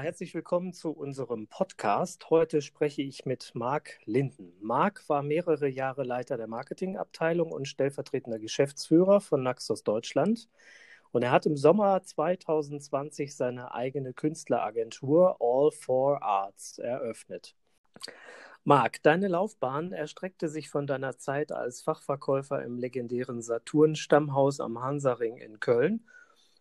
[0.00, 2.28] Herzlich willkommen zu unserem Podcast.
[2.28, 4.52] Heute spreche ich mit Marc Linden.
[4.60, 10.48] Marc war mehrere Jahre Leiter der Marketingabteilung und stellvertretender Geschäftsführer von Naxos Deutschland.
[11.12, 17.54] Und er hat im Sommer 2020 seine eigene Künstleragentur All for Arts eröffnet.
[18.64, 25.38] Marc, deine Laufbahn erstreckte sich von deiner Zeit als Fachverkäufer im legendären Saturn-Stammhaus am Hansaring
[25.38, 26.04] in Köln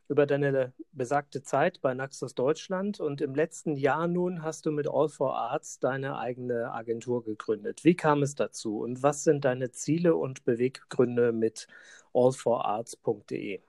[0.08, 4.88] über deine besagte Zeit bei Naxos Deutschland und im letzten Jahr nun hast du mit
[4.88, 7.84] All for Arts deine eigene Agentur gegründet.
[7.84, 11.68] Wie kam es dazu und was sind deine Ziele und Beweggründe mit
[12.14, 13.60] allforarts.de?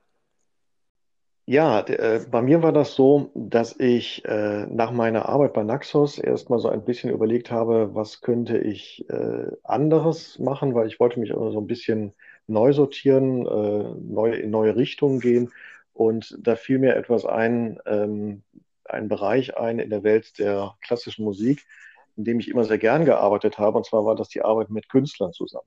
[1.48, 6.18] Ja, äh, bei mir war das so, dass ich äh, nach meiner Arbeit bei Naxos
[6.18, 11.20] erstmal so ein bisschen überlegt habe, was könnte ich äh, anderes machen, weil ich wollte
[11.20, 12.14] mich also so ein bisschen
[12.48, 15.50] neu sortieren, neu, in neue Richtungen gehen
[15.96, 18.42] und da fiel mir etwas ein, ähm,
[18.84, 21.64] ein Bereich ein in der Welt der klassischen Musik,
[22.16, 23.78] in dem ich immer sehr gern gearbeitet habe.
[23.78, 25.66] Und zwar war das die Arbeit mit Künstlern zusammen.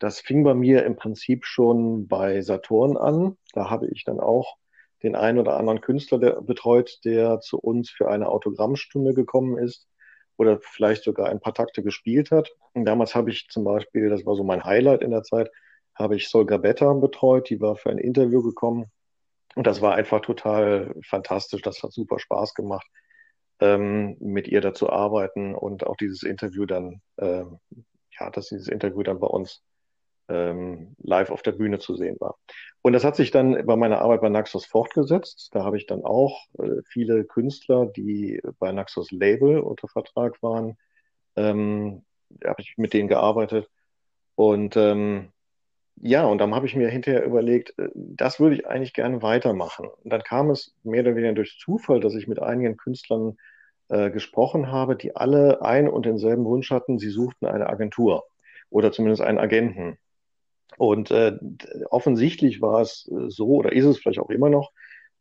[0.00, 3.36] Das fing bei mir im Prinzip schon bei Saturn an.
[3.52, 4.56] Da habe ich dann auch
[5.04, 9.86] den einen oder anderen Künstler der, betreut, der zu uns für eine Autogrammstunde gekommen ist
[10.36, 12.50] oder vielleicht sogar ein paar Takte gespielt hat.
[12.72, 15.48] Und damals habe ich zum Beispiel, das war so mein Highlight in der Zeit,
[15.94, 17.50] habe ich Solga Betta betreut.
[17.50, 18.90] Die war für ein Interview gekommen
[19.54, 21.62] und das war einfach total fantastisch.
[21.62, 22.86] Das hat super Spaß gemacht,
[23.60, 27.58] ähm, mit ihr da zu arbeiten und auch dieses Interview dann, ähm,
[28.18, 29.62] ja, dass dieses Interview dann bei uns
[30.28, 32.36] ähm, live auf der Bühne zu sehen war.
[32.82, 35.50] Und das hat sich dann bei meiner Arbeit bei Naxos fortgesetzt.
[35.52, 40.78] Da habe ich dann auch äh, viele Künstler, die bei Naxos Label unter Vertrag waren,
[41.36, 42.04] ähm,
[42.44, 43.68] habe ich mit denen gearbeitet.
[44.36, 45.32] Und ähm,
[46.02, 49.88] ja, und dann habe ich mir hinterher überlegt, äh, das würde ich eigentlich gerne weitermachen.
[50.02, 53.36] Und dann kam es mehr oder weniger durch Zufall, dass ich mit einigen Künstlern
[53.88, 58.24] äh, gesprochen habe, die alle ein und denselben Wunsch hatten, sie suchten eine Agentur
[58.70, 59.98] oder zumindest einen Agenten.
[60.78, 61.36] Und äh,
[61.90, 64.72] offensichtlich war es äh, so, oder ist es vielleicht auch immer noch,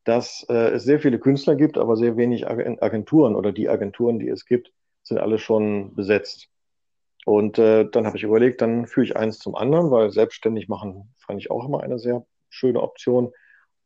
[0.06, 4.30] dass äh, es sehr viele Künstler gibt, aber sehr wenig Agenturen oder die Agenturen, die
[4.30, 4.72] es gibt,
[5.04, 6.50] sind alle schon besetzt.
[7.26, 11.14] Und äh, dann habe ich überlegt, dann führe ich eins zum anderen, weil selbstständig machen
[11.18, 13.32] fand ich auch immer eine sehr schöne Option.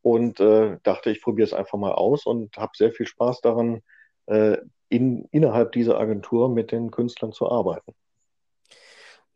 [0.02, 3.82] Und äh, dachte, ich probiere es einfach mal aus und habe sehr viel Spaß daran,
[4.26, 4.58] äh,
[4.88, 7.94] in, innerhalb dieser Agentur mit den Künstlern zu arbeiten.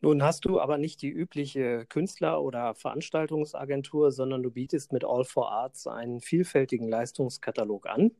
[0.00, 5.24] Nun hast du aber nicht die übliche Künstler- oder Veranstaltungsagentur, sondern du bietest mit All
[5.24, 8.12] for Arts einen vielfältigen Leistungskatalog an.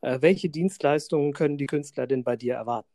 [0.00, 2.91] Äh, welche Dienstleistungen können die Künstler denn bei dir erwarten?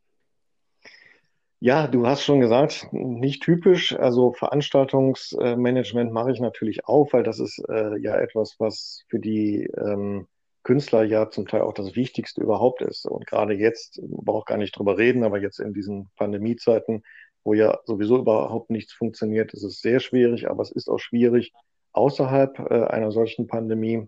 [1.60, 3.92] Ja, du hast schon gesagt, nicht typisch.
[3.96, 9.64] Also Veranstaltungsmanagement mache ich natürlich auch, weil das ist äh, ja etwas, was für die
[9.76, 10.28] ähm,
[10.62, 13.06] Künstler ja zum Teil auch das Wichtigste überhaupt ist.
[13.06, 17.02] Und gerade jetzt, brauche gar nicht drüber reden, aber jetzt in diesen Pandemiezeiten,
[17.42, 21.52] wo ja sowieso überhaupt nichts funktioniert, ist es sehr schwierig, aber es ist auch schwierig
[21.92, 24.06] außerhalb äh, einer solchen Pandemie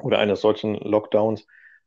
[0.00, 1.44] oder eines solchen Lockdowns,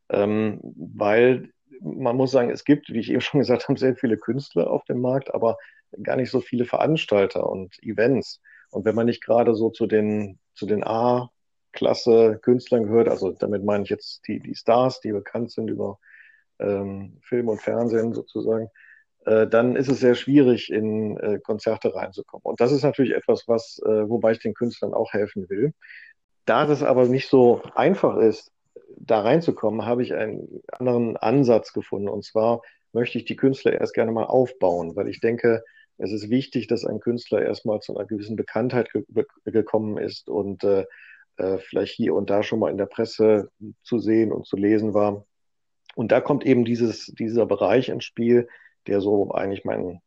[0.10, 4.18] ähm, weil man muss sagen, es gibt, wie ich eben schon gesagt habe, sehr viele
[4.18, 5.58] Künstler auf dem Markt, aber
[6.04, 8.42] gar nicht so viele Veranstalter und Events.
[8.70, 13.66] Und wenn man nicht gerade so zu den, zu den A-Klasse Künstlern gehört, also damit
[13.66, 16.00] meine ich jetzt die, die Stars, die bekannt sind über
[16.60, 18.70] ähm, Film und Fernsehen sozusagen,
[19.26, 22.44] äh, dann ist es sehr schwierig, in äh, Konzerte reinzukommen.
[22.44, 25.74] Und das ist natürlich etwas, was, äh, wobei ich den Künstlern auch helfen will.
[26.46, 28.52] Da das aber nicht so einfach ist,
[28.98, 32.10] da reinzukommen, habe ich einen anderen Ansatz gefunden.
[32.10, 32.62] Und zwar
[32.94, 35.64] möchte ich die Künstler erst gerne mal aufbauen, weil ich denke,
[35.98, 39.04] es ist wichtig, dass ein Künstler erstmal zu einer gewissen Bekanntheit ge
[39.46, 40.86] gekommen ist und äh,
[41.38, 43.50] äh, vielleicht hier und da schon mal in der Presse
[43.84, 45.26] zu sehen und zu lesen war.
[45.96, 48.48] Und da kommt eben dieses, dieser Bereich ins Spiel,
[48.88, 50.02] der so eigentlich meine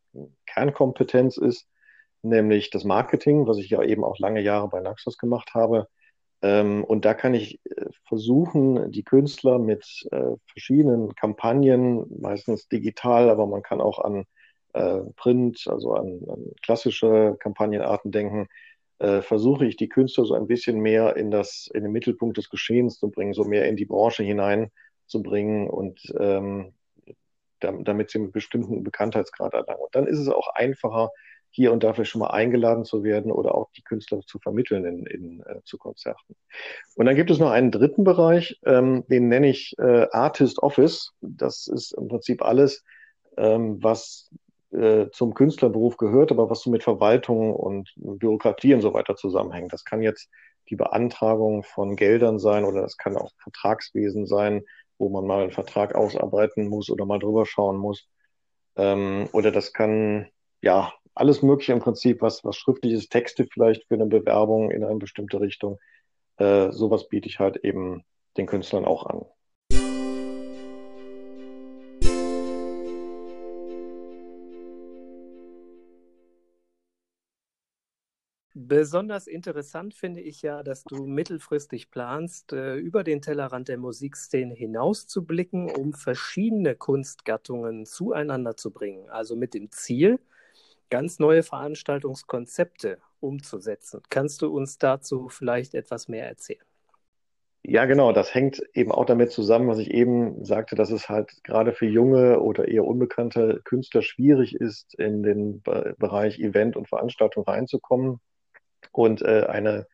[0.47, 1.69] Kernkompetenz ist,
[2.23, 5.89] nämlich das Marketing, was ich ja eben auch lange Jahre bei Naxos gemacht habe.
[6.45, 13.31] Ähm, und da kann ich äh, versuchen, die Künstler mit äh, verschiedenen Kampagnen, meistens digital,
[13.31, 14.27] aber man kann auch an
[14.75, 18.47] äh, Print, also an, an klassische Kampagnenarten denken,
[19.23, 23.01] versuche ich die Künstler so ein bisschen mehr in das, in den Mittelpunkt des Geschehens
[23.01, 24.71] zu bringen, so mehr in die Branche hinein
[25.07, 26.75] zu bringen und ähm,
[27.59, 29.83] damit sie einen bestimmten Bekanntheitsgrad erlangen.
[29.83, 31.11] Und dann ist es auch einfacher,
[31.55, 34.85] hier und da vielleicht schon mal eingeladen zu werden oder auch die Künstler zu vermitteln
[34.85, 36.35] in, in, äh, zu Konzerten.
[36.97, 41.13] Und dann gibt es noch einen dritten Bereich, ähm, den nenne ich äh, Artist Office.
[41.21, 42.83] Das ist im Prinzip alles,
[43.37, 44.31] ähm, was
[44.73, 49.73] äh, zum Künstlerberuf gehört, aber was so mit Verwaltung und Bürokratie und so weiter zusammenhängt.
[49.73, 50.29] Das kann jetzt
[50.71, 54.65] die Beantragung von Geldern sein oder das kann auch Vertragswesen sein,
[54.99, 58.09] wo man mal einen Vertrag ausarbeiten muss oder mal drüber schauen muss.
[58.75, 60.27] Ähm, oder das kann,
[60.61, 64.99] ja, alles Mögliche im Prinzip, was, was schriftliches Texte vielleicht für eine Bewerbung in eine
[64.99, 65.79] bestimmte Richtung.
[66.37, 68.05] Äh, sowas biete ich halt eben
[68.37, 69.25] den Künstlern auch an.
[78.57, 84.55] Besonders interessant finde ich ja, dass du mittelfristig planst, äh, über den Tellerrand der Musikszene
[84.55, 89.11] hinauszublicken, um verschiedene Kunstgattungen zueinander zu bringen.
[89.11, 90.19] Also mit dem Ziel,
[90.91, 94.03] ganz neue Veranstaltungskonzepte umzusetzen.
[94.11, 96.65] Kannst du uns dazu vielleicht etwas mehr erzählen?
[97.67, 98.13] Ja, genau.
[98.13, 101.87] Das hängt eben auch damit zusammen, was ich eben sagte, dass es halt gerade für
[101.87, 108.21] junge oder eher unbekannte Künstler schwierig ist, in den Bereich Event und Veranstaltung reinzukommen.
[108.93, 109.87] Und äh, eine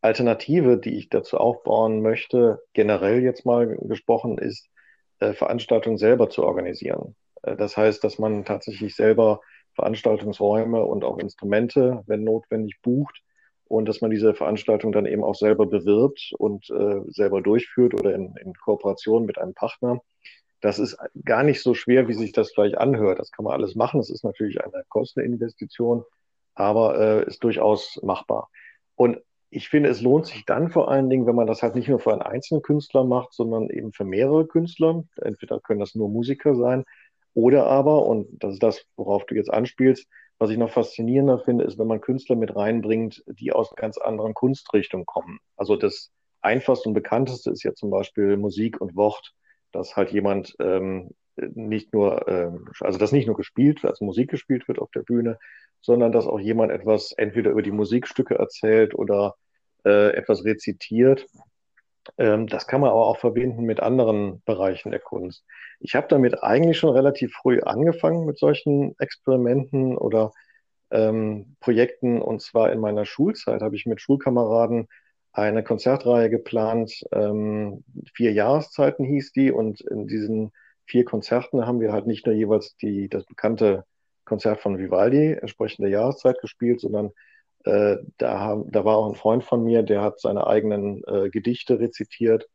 [0.00, 4.68] Alternative, die ich dazu aufbauen möchte, generell jetzt mal gesprochen, ist,
[5.18, 7.16] äh, Veranstaltungen selber zu organisieren.
[7.42, 9.40] Äh, das heißt, dass man tatsächlich selber
[9.78, 13.22] Veranstaltungsräume und auch Instrumente, wenn notwendig, bucht
[13.68, 18.12] und dass man diese Veranstaltung dann eben auch selber bewirbt und äh, selber durchführt oder
[18.14, 20.00] in, in Kooperation mit einem Partner.
[20.60, 23.20] Das ist gar nicht so schwer, wie sich das vielleicht anhört.
[23.20, 24.00] Das kann man alles machen.
[24.00, 26.02] Das ist natürlich eine Kosteninvestition,
[26.56, 28.48] aber äh, ist durchaus machbar.
[28.96, 29.18] Und
[29.50, 32.00] ich finde, es lohnt sich dann vor allen Dingen, wenn man das halt nicht nur
[32.00, 35.04] für einen einzelnen Künstler macht, sondern eben für mehrere Künstler.
[35.22, 36.84] Entweder können das nur Musiker sein
[37.38, 40.08] oder aber, und das ist das, worauf du jetzt anspielst,
[40.40, 44.34] was ich noch faszinierender finde, ist, wenn man Künstler mit reinbringt, die aus ganz anderen
[44.34, 45.38] Kunstrichtung kommen.
[45.56, 49.34] Also das einfachste und bekannteste ist ja zum Beispiel Musik und Wort,
[49.70, 52.50] dass halt jemand ähm, nicht nur, äh,
[52.80, 55.38] also dass nicht nur gespielt, als Musik gespielt wird auf der Bühne,
[55.80, 59.36] sondern dass auch jemand etwas entweder über die Musikstücke erzählt oder
[59.84, 61.24] äh, etwas rezitiert.
[62.16, 65.44] Ähm, das kann man aber auch verbinden mit anderen Bereichen der Kunst.
[65.80, 70.32] Ich habe damit eigentlich schon relativ früh angefangen mit solchen Experimenten oder
[70.90, 72.20] ähm, Projekten.
[72.22, 74.88] Und zwar in meiner Schulzeit habe ich mit Schulkameraden
[75.32, 77.04] eine Konzertreihe geplant.
[77.12, 77.84] Ähm,
[78.14, 79.52] vier Jahreszeiten hieß die.
[79.52, 80.52] Und in diesen
[80.86, 83.84] vier Konzerten haben wir halt nicht nur jeweils die, das bekannte
[84.24, 87.12] Konzert von Vivaldi, entsprechend der Jahreszeit gespielt, sondern
[87.64, 91.80] da, haben, da war auch ein Freund von mir, der hat seine eigenen äh, Gedichte
[91.80, 92.48] rezitiert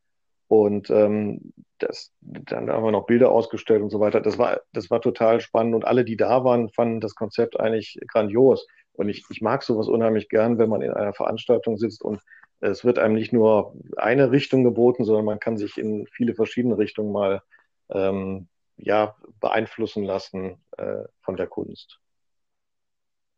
[0.47, 4.21] und ähm, das, dann haben wir noch Bilder ausgestellt und so weiter.
[4.21, 7.99] Das war, das war total spannend und alle, die da waren, fanden das Konzept eigentlich
[8.07, 8.67] grandios.
[8.93, 12.21] Und ich, ich mag sowas unheimlich gern, wenn man in einer Veranstaltung sitzt und
[12.59, 16.77] es wird einem nicht nur eine Richtung geboten, sondern man kann sich in viele verschiedene
[16.77, 17.41] Richtungen mal
[17.89, 18.47] ähm,
[18.77, 21.99] ja, beeinflussen lassen äh, von der Kunst.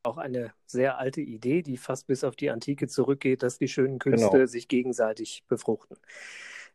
[0.05, 3.99] Auch eine sehr alte Idee, die fast bis auf die Antike zurückgeht, dass die schönen
[3.99, 4.45] Künste genau.
[4.45, 5.97] sich gegenseitig befruchten.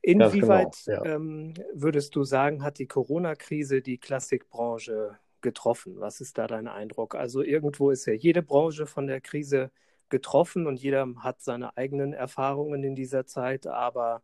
[0.03, 1.15] Inwieweit genau, ja.
[1.15, 6.01] ähm, würdest du sagen, hat die Corona-Krise die Klassikbranche getroffen?
[6.01, 7.15] Was ist da dein Eindruck?
[7.15, 9.71] Also irgendwo ist ja jede Branche von der Krise
[10.09, 14.23] getroffen und jeder hat seine eigenen Erfahrungen in dieser Zeit, aber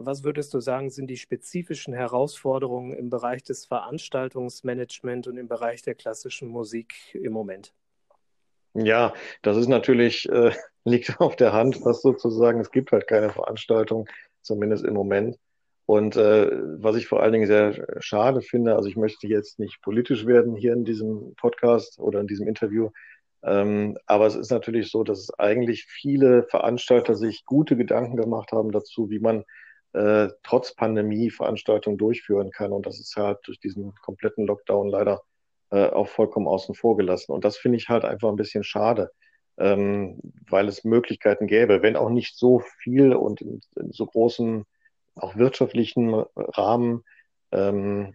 [0.00, 5.82] was würdest du sagen, sind die spezifischen Herausforderungen im Bereich des Veranstaltungsmanagements und im Bereich
[5.82, 7.74] der klassischen Musik im Moment?
[8.84, 10.52] Ja, das ist natürlich, äh,
[10.84, 14.08] liegt auf der Hand, was sozusagen, es gibt halt keine Veranstaltung,
[14.42, 15.36] zumindest im Moment.
[15.86, 16.50] Und äh,
[16.82, 20.54] was ich vor allen Dingen sehr schade finde, also ich möchte jetzt nicht politisch werden
[20.54, 22.90] hier in diesem Podcast oder in diesem Interview,
[23.42, 28.52] ähm, aber es ist natürlich so, dass es eigentlich viele Veranstalter sich gute Gedanken gemacht
[28.52, 29.44] haben dazu, wie man
[29.92, 32.72] äh, trotz Pandemie Veranstaltungen durchführen kann.
[32.72, 35.22] Und das ist halt durch diesen kompletten Lockdown leider
[35.70, 37.32] äh, auch vollkommen außen vor gelassen.
[37.32, 39.10] Und das finde ich halt einfach ein bisschen schade,
[39.58, 44.64] ähm, weil es Möglichkeiten gäbe, wenn auch nicht so viel und in, in so großen,
[45.16, 47.04] auch wirtschaftlichen Rahmen,
[47.52, 48.14] ähm,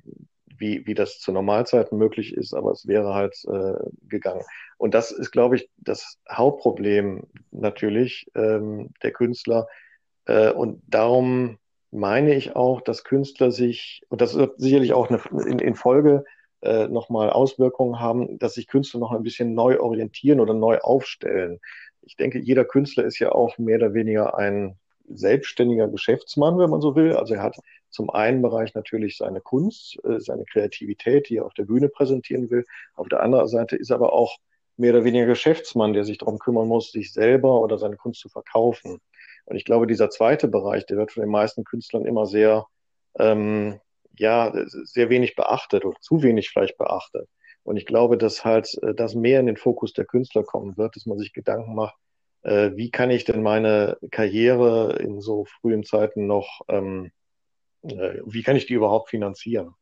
[0.58, 3.74] wie, wie das zu Normalzeiten möglich ist, aber es wäre halt äh,
[4.08, 4.44] gegangen.
[4.78, 9.68] Und das ist, glaube ich, das Hauptproblem natürlich ähm, der Künstler.
[10.26, 11.58] Äh, und darum
[11.92, 16.24] meine ich auch, dass Künstler sich, und das wird sicherlich auch eine, in, in Folge
[16.64, 21.60] äh, nochmal Auswirkungen haben, dass sich Künstler noch ein bisschen neu orientieren oder neu aufstellen.
[22.02, 24.78] Ich denke, jeder Künstler ist ja auch mehr oder weniger ein
[25.10, 27.16] selbstständiger Geschäftsmann, wenn man so will.
[27.16, 27.58] Also er hat
[27.90, 32.50] zum einen Bereich natürlich seine Kunst, äh, seine Kreativität, die er auf der Bühne präsentieren
[32.50, 32.66] will.
[32.96, 34.38] Auf der anderen Seite ist er aber auch
[34.78, 38.30] mehr oder weniger Geschäftsmann, der sich darum kümmern muss, sich selber oder seine Kunst zu
[38.30, 39.00] verkaufen.
[39.46, 42.66] Und ich glaube, dieser zweite Bereich, der wird von den meisten Künstlern immer sehr,
[43.20, 43.80] ähm,
[44.18, 47.28] ja, sehr wenig beachtet oder zu wenig vielleicht beachtet.
[47.64, 50.96] Und ich glaube, dass halt äh, das mehr in den Fokus der Künstler kommen wird,
[50.96, 51.96] dass man sich Gedanken macht,
[52.44, 57.12] äh, wie kann ich denn meine Karriere in so frühen Zeiten noch ähm,
[57.84, 59.76] äh, wie kann ich die überhaupt finanzieren?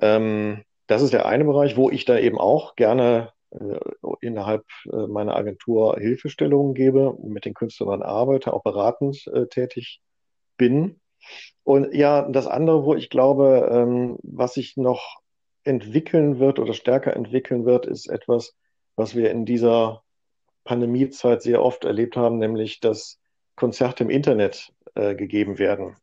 [0.00, 3.78] Ähm, das ist der eine Bereich, wo ich da eben auch gerne äh,
[4.20, 10.00] innerhalb äh, meiner Agentur Hilfestellungen gebe, mit den Künstlern arbeite, auch beratend äh, tätig
[10.56, 11.00] bin.
[11.62, 15.20] Und ja, das andere, wo ich glaube, ähm, was sich noch
[15.64, 18.54] entwickeln wird oder stärker entwickeln wird, ist etwas,
[18.96, 20.02] was wir in dieser
[20.64, 23.18] Pandemiezeit sehr oft erlebt haben, nämlich dass
[23.56, 25.96] Konzerte im Internet äh, gegeben werden.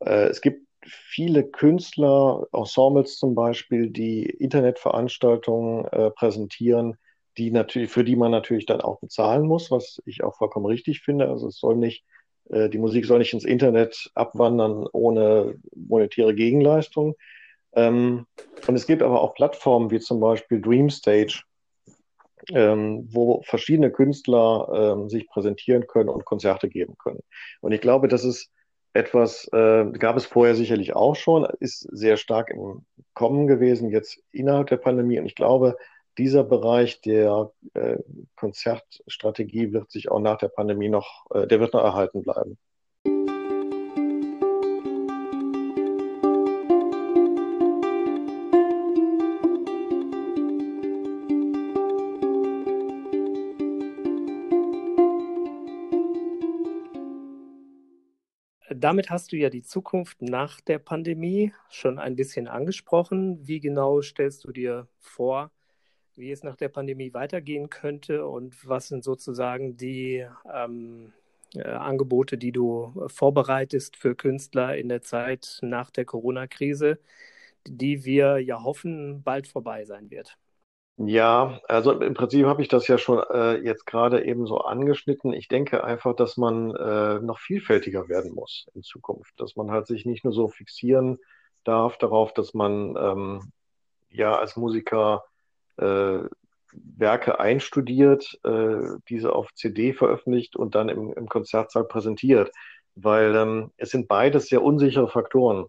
[0.00, 6.96] Äh, es gibt viele Künstler, Ensembles zum Beispiel, die Internetveranstaltungen äh, präsentieren,
[7.38, 11.00] die natürlich, für die man natürlich dann auch bezahlen muss, was ich auch vollkommen richtig
[11.00, 11.28] finde.
[11.28, 12.04] Also es soll nicht,
[12.52, 17.16] die Musik soll nicht ins Internet abwandern ohne monetäre Gegenleistung.
[17.74, 18.26] Ähm,
[18.66, 21.42] und es gibt aber auch Plattformen wie zum Beispiel DreamStage,
[22.50, 27.20] ähm, wo verschiedene Künstler ähm, sich präsentieren können und Konzerte geben können.
[27.60, 28.50] Und ich glaube, das ist
[28.94, 34.22] etwas, äh, gab es vorher sicherlich auch schon, ist sehr stark im Kommen gewesen, jetzt
[34.32, 35.18] innerhalb der Pandemie.
[35.18, 35.76] Und ich glaube,
[36.18, 37.96] dieser Bereich der äh,
[38.36, 42.58] Konzertstrategie wird sich auch nach der Pandemie noch, äh, der wird noch erhalten bleiben.
[58.82, 63.46] damit hast du ja die Zukunft nach der Pandemie schon ein bisschen angesprochen.
[63.46, 65.52] Wie genau stellst du dir vor,
[66.16, 71.12] wie es nach der Pandemie weitergehen könnte und was sind sozusagen die ähm,
[71.54, 76.98] äh, Angebote, die du vorbereitest für Künstler in der Zeit nach der Corona-Krise,
[77.66, 80.38] die wir ja hoffen, bald vorbei sein wird?
[80.98, 85.32] Ja, also im Prinzip habe ich das ja schon äh, jetzt gerade eben so angeschnitten.
[85.32, 89.86] Ich denke einfach, dass man äh, noch vielfältiger werden muss in Zukunft, dass man halt
[89.86, 91.18] sich nicht nur so fixieren
[91.64, 93.52] darf darauf, dass man ähm,
[94.10, 95.24] ja als Musiker
[96.72, 102.50] Werke einstudiert, äh, diese auf CD veröffentlicht und dann im, im Konzertsaal präsentiert,
[102.94, 105.66] weil ähm, es sind beides sehr unsichere Faktoren.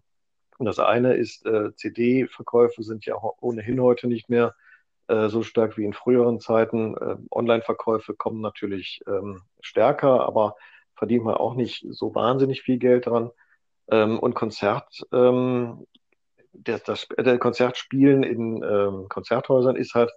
[0.58, 4.54] Und das eine ist, äh, CD-Verkäufe sind ja ohnehin heute nicht mehr
[5.08, 6.96] äh, so stark wie in früheren Zeiten.
[6.96, 10.56] Äh, Online-Verkäufe kommen natürlich ähm, stärker, aber
[10.96, 13.30] verdient man auch nicht so wahnsinnig viel Geld dran.
[13.90, 15.86] Ähm, und Konzert, ähm,
[16.54, 20.10] der, das, der Konzertspielen in ähm, Konzerthäusern ist halt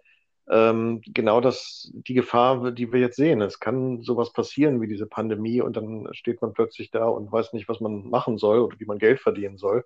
[0.50, 3.42] ähm, genau das, die Gefahr, die wir jetzt sehen.
[3.42, 7.54] Es kann sowas passieren wie diese Pandemie und dann steht man plötzlich da und weiß
[7.54, 9.84] nicht, was man machen soll oder wie man Geld verdienen soll.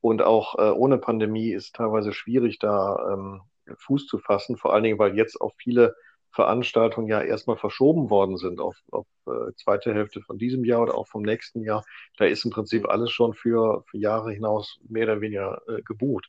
[0.00, 3.40] Und auch äh, ohne Pandemie ist teilweise schwierig, da ähm,
[3.78, 5.96] Fuß zu fassen, vor allen Dingen, weil jetzt auch viele
[6.34, 10.96] Veranstaltungen ja erstmal verschoben worden sind auf, auf äh, zweite Hälfte von diesem Jahr oder
[10.96, 11.84] auch vom nächsten Jahr.
[12.18, 16.28] Da ist im Prinzip alles schon für, für Jahre hinaus mehr oder weniger äh, gebucht.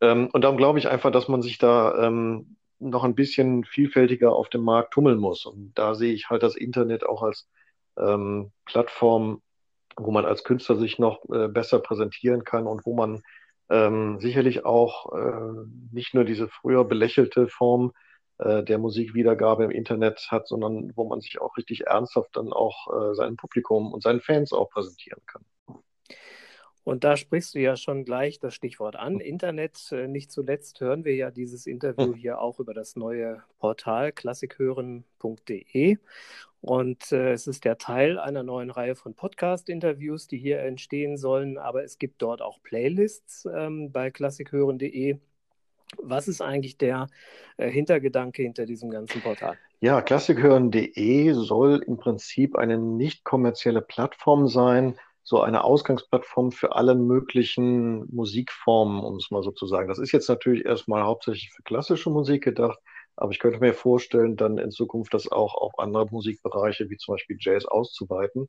[0.00, 4.32] Ähm, und darum glaube ich einfach, dass man sich da ähm, noch ein bisschen vielfältiger
[4.32, 5.44] auf dem Markt tummeln muss.
[5.44, 7.48] Und da sehe ich halt das Internet auch als
[7.98, 9.42] ähm, Plattform,
[9.96, 13.22] wo man als Künstler sich noch äh, besser präsentieren kann und wo man
[13.68, 17.92] ähm, sicherlich auch äh, nicht nur diese früher belächelte Form
[18.38, 22.88] äh, der Musikwiedergabe im Internet hat, sondern wo man sich auch richtig ernsthaft dann auch
[22.92, 25.42] äh, seinem Publikum und seinen Fans auch präsentieren kann.
[26.86, 29.18] Und da sprichst du ja schon gleich das Stichwort an.
[29.18, 34.12] Internet, äh, nicht zuletzt hören wir ja dieses Interview hier auch über das neue Portal
[34.12, 35.96] klassikhören.de.
[36.60, 41.58] Und äh, es ist der Teil einer neuen Reihe von Podcast-Interviews, die hier entstehen sollen.
[41.58, 45.18] Aber es gibt dort auch Playlists ähm, bei klassikhören.de.
[45.98, 47.06] Was ist eigentlich der
[47.56, 49.56] äh, Hintergedanke hinter diesem ganzen Portal?
[49.80, 56.94] Ja, klassikhören.de soll im Prinzip eine nicht kommerzielle Plattform sein, so eine Ausgangsplattform für alle
[56.94, 59.88] möglichen Musikformen, um es mal so zu sagen.
[59.88, 62.78] Das ist jetzt natürlich erstmal hauptsächlich für klassische Musik gedacht,
[63.16, 67.14] aber ich könnte mir vorstellen, dann in Zukunft das auch auf andere Musikbereiche wie zum
[67.14, 68.48] Beispiel Jazz auszuweiten.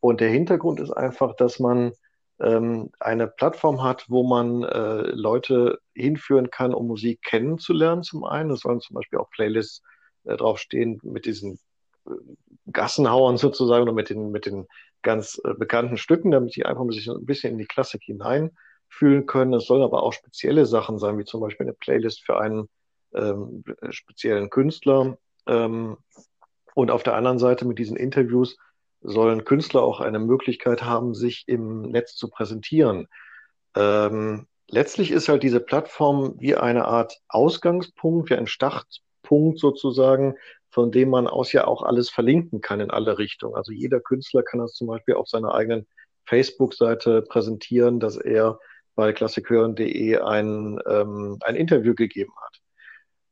[0.00, 1.92] Und der Hintergrund ist einfach, dass man
[2.40, 8.50] ähm, eine Plattform hat, wo man äh, Leute hinführen kann, um Musik kennenzulernen zum einen.
[8.50, 9.82] Es sollen zum Beispiel auch Playlists
[10.24, 11.58] äh, draufstehen mit diesen
[12.06, 12.10] äh,
[12.70, 14.66] Gassenhauern sozusagen oder mit den, mit den
[15.02, 19.54] ganz äh, bekannten Stücken, damit sie einfach sich ein bisschen in die Klassik hineinfühlen können.
[19.54, 22.68] Es sollen aber auch spezielle Sachen sein, wie zum Beispiel eine Playlist für einen
[23.14, 25.16] ähm, speziellen Künstler.
[25.46, 25.96] Ähm,
[26.74, 28.58] und auf der anderen Seite mit diesen Interviews
[29.00, 33.08] sollen Künstler auch eine Möglichkeit haben, sich im Netz zu präsentieren.
[33.76, 40.36] Ähm, letztlich ist halt diese Plattform wie eine Art Ausgangspunkt, wie ein Startpunkt sozusagen
[40.76, 43.54] von dem man aus ja auch alles verlinken kann in alle Richtungen.
[43.54, 45.86] Also jeder Künstler kann das zum Beispiel auf seiner eigenen
[46.26, 48.58] Facebook-Seite präsentieren, dass er
[48.94, 52.55] bei klassikhören.de ein, ähm, ein Interview gegeben hat.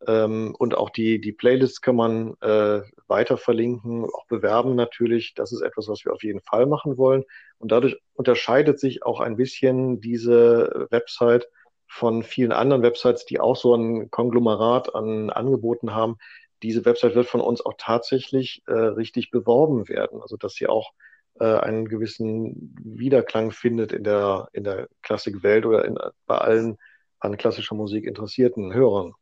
[0.07, 5.35] Ähm, und auch die, die Playlists kann man äh, weiter verlinken, auch bewerben natürlich.
[5.35, 7.25] Das ist etwas, was wir auf jeden Fall machen wollen.
[7.59, 11.49] Und dadurch unterscheidet sich auch ein bisschen diese Website
[11.87, 16.17] von vielen anderen Websites, die auch so ein Konglomerat an Angeboten haben.
[16.63, 20.93] Diese Website wird von uns auch tatsächlich äh, richtig beworben werden, also dass sie auch
[21.39, 26.79] äh, einen gewissen Wiederklang findet in der, in der Klassikwelt oder in, bei allen
[27.21, 29.15] an klassischer Musik interessierten Hörern.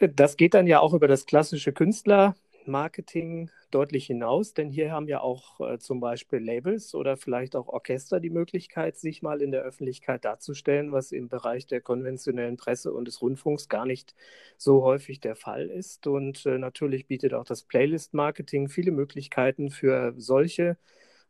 [0.00, 5.20] Das geht dann ja auch über das klassische Künstlermarketing deutlich hinaus, denn hier haben ja
[5.20, 9.62] auch äh, zum Beispiel Labels oder vielleicht auch Orchester die Möglichkeit, sich mal in der
[9.62, 14.14] Öffentlichkeit darzustellen, was im Bereich der konventionellen Presse und des Rundfunks gar nicht
[14.56, 16.06] so häufig der Fall ist.
[16.06, 20.78] Und äh, natürlich bietet auch das Playlist-Marketing viele Möglichkeiten für solche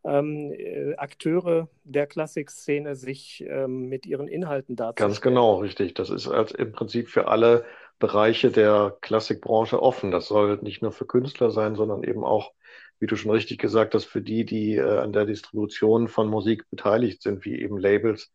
[0.05, 5.11] ähm, äh, Akteure der Klassikszene sich ähm, mit ihren Inhalten darzustellen.
[5.11, 5.95] Ganz genau, richtig.
[5.95, 7.65] Das ist als im Prinzip für alle
[7.99, 10.11] Bereiche der Klassikbranche offen.
[10.11, 12.53] Das soll nicht nur für Künstler sein, sondern eben auch,
[13.01, 16.69] wie du schon richtig gesagt hast, für die, die äh, an der Distribution von Musik
[16.71, 18.33] beteiligt sind, wie eben Labels,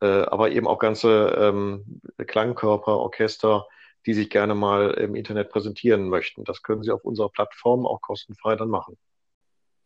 [0.00, 3.66] äh, aber eben auch ganze ähm, Klangkörper, Orchester,
[4.06, 6.44] die sich gerne mal im Internet präsentieren möchten.
[6.44, 8.96] Das können sie auf unserer Plattform auch kostenfrei dann machen.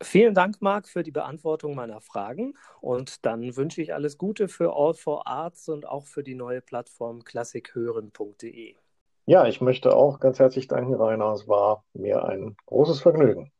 [0.01, 2.53] Vielen Dank, Marc, für die Beantwortung meiner Fragen.
[2.81, 6.61] Und dann wünsche ich alles Gute für All for Arts und auch für die neue
[6.61, 8.75] Plattform klassikhören.de.
[9.27, 11.31] Ja, ich möchte auch ganz herzlich danken, Rainer.
[11.33, 13.51] Es war mir ein großes Vergnügen.